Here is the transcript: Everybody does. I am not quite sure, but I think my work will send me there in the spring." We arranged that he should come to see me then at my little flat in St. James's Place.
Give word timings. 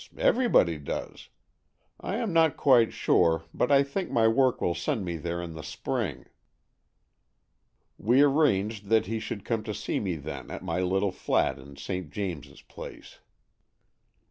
Everybody 0.17 0.79
does. 0.79 1.29
I 1.99 2.15
am 2.15 2.33
not 2.33 2.57
quite 2.57 2.91
sure, 2.91 3.43
but 3.53 3.71
I 3.71 3.83
think 3.83 4.09
my 4.09 4.27
work 4.27 4.59
will 4.59 4.73
send 4.73 5.05
me 5.05 5.15
there 5.17 5.39
in 5.43 5.53
the 5.53 5.61
spring." 5.61 6.25
We 7.99 8.23
arranged 8.23 8.87
that 8.87 9.05
he 9.05 9.19
should 9.19 9.45
come 9.45 9.61
to 9.61 9.75
see 9.75 9.99
me 9.99 10.15
then 10.15 10.49
at 10.49 10.63
my 10.63 10.79
little 10.81 11.11
flat 11.11 11.59
in 11.59 11.75
St. 11.77 12.09
James's 12.09 12.63
Place. 12.63 13.19